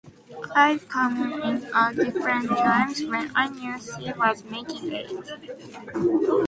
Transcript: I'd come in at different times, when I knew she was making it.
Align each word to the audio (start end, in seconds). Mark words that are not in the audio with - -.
I'd 0.55 0.89
come 0.89 1.31
in 1.31 1.63
at 1.75 1.95
different 1.95 2.49
times, 2.49 3.05
when 3.05 3.31
I 3.35 3.49
knew 3.49 3.77
she 3.79 4.11
was 4.13 4.43
making 4.45 4.93
it. 4.93 6.29